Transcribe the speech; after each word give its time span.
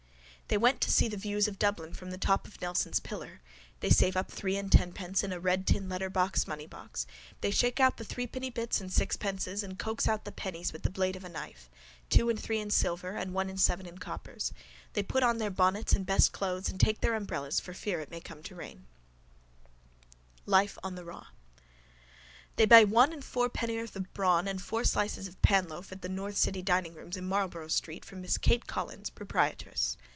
—They 0.53 0.57
want 0.57 0.81
to 0.81 0.91
see 0.91 1.07
the 1.07 1.15
views 1.15 1.47
of 1.47 1.57
Dublin 1.57 1.93
from 1.93 2.11
the 2.11 2.17
top 2.17 2.45
of 2.45 2.59
Nelson's 2.59 2.99
pillar. 2.99 3.39
They 3.79 3.89
save 3.89 4.17
up 4.17 4.29
three 4.29 4.57
and 4.57 4.69
tenpence 4.69 5.23
in 5.23 5.31
a 5.31 5.39
red 5.39 5.65
tin 5.65 5.87
letterbox 5.87 6.43
moneybox. 6.45 7.05
They 7.39 7.51
shake 7.51 7.79
out 7.79 7.95
the 7.95 8.03
threepenny 8.03 8.49
bits 8.49 8.81
and 8.81 8.91
sixpences 8.91 9.63
and 9.63 9.79
coax 9.79 10.09
out 10.09 10.25
the 10.25 10.31
pennies 10.33 10.73
with 10.73 10.83
the 10.83 10.89
blade 10.89 11.15
of 11.15 11.23
a 11.23 11.29
knife. 11.29 11.69
Two 12.09 12.29
and 12.29 12.37
three 12.37 12.59
in 12.59 12.69
silver 12.69 13.11
and 13.11 13.33
one 13.33 13.49
and 13.49 13.61
seven 13.61 13.85
in 13.85 13.97
coppers. 13.99 14.51
They 14.91 15.03
put 15.03 15.23
on 15.23 15.37
their 15.37 15.49
bonnets 15.51 15.93
and 15.93 16.05
best 16.05 16.33
clothes 16.33 16.67
and 16.67 16.77
take 16.77 16.99
their 16.99 17.15
umbrellas 17.15 17.61
for 17.61 17.73
fear 17.73 18.01
it 18.01 18.11
may 18.11 18.19
come 18.19 18.39
on 18.39 18.43
to 18.43 18.55
rain. 18.55 18.87
—Wise 19.25 19.63
virgins, 19.63 19.63
professor 19.63 19.65
MacHugh 19.71 20.33
said. 20.35 20.51
LIFE 20.51 20.77
ON 20.83 20.95
THE 20.95 21.05
RAW 21.05 21.27
—They 22.57 22.65
buy 22.65 22.83
one 22.83 23.13
and 23.13 23.23
fourpenceworth 23.23 23.95
of 23.95 24.13
brawn 24.13 24.49
and 24.49 24.61
four 24.61 24.83
slices 24.83 25.29
of 25.29 25.41
panloaf 25.41 25.93
at 25.93 26.01
the 26.01 26.09
north 26.09 26.35
city 26.35 26.61
diningrooms 26.61 27.15
in 27.15 27.25
Marlborough 27.25 27.69
street 27.69 28.03
from 28.03 28.19
Miss 28.21 28.37
Kate 28.37 28.67
Collins, 28.67 29.09
proprietress... 29.09 29.95